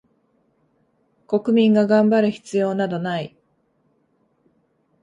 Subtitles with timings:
[1.27, 3.37] 国民が頑張る必要などない